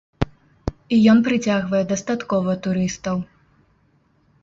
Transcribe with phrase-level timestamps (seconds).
[0.95, 3.25] І ён прыцягвае дастаткова турыстаў.